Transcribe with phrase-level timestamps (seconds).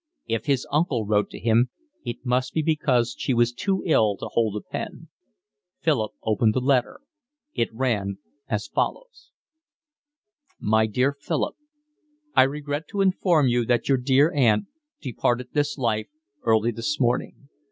[0.25, 1.69] If his uncle wrote to him
[2.03, 5.09] it must be because she was too ill to hold a pen.
[5.81, 7.01] Philip opened the letter.
[7.53, 8.17] It ran
[8.47, 9.29] as follows:
[10.59, 11.55] My dear Philip,
[12.35, 14.65] I regret to inform you that your dear Aunt
[15.01, 16.07] departed this life
[16.41, 17.49] early this morning.